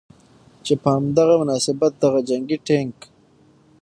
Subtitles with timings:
[0.65, 2.97] چې په هم دغه مناسبت دغه جنګي ټېنک